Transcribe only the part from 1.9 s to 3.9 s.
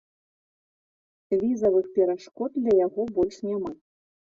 перашкод для яго больш няма.